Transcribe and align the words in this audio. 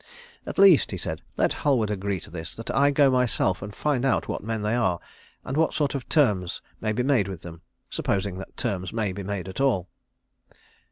"At 0.47 0.57
least," 0.57 0.89
he 0.89 0.97
said, 0.97 1.21
"let 1.37 1.53
Halward 1.61 1.91
agree 1.91 2.19
to 2.21 2.31
this, 2.31 2.55
that 2.55 2.75
I 2.75 2.89
go 2.89 3.11
myself 3.11 3.61
and 3.61 3.71
find 3.75 4.03
out 4.03 4.27
what 4.27 4.43
men 4.43 4.63
they 4.63 4.73
are, 4.73 4.99
and 5.45 5.55
what 5.55 5.75
sort 5.75 5.93
of 5.93 6.09
terms 6.09 6.59
may 6.81 6.91
be 6.91 7.03
made 7.03 7.27
with 7.27 7.43
them, 7.43 7.61
supposing 7.87 8.39
that 8.39 8.57
terms 8.57 8.91
may 8.91 9.11
be 9.13 9.21
made 9.21 9.47
at 9.47 9.61
all." 9.61 9.89